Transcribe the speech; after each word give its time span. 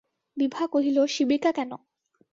বিভা 0.37 0.63
কহিল, 0.67 0.97
শিবিকা 1.07 1.51
কেন? 1.51 1.71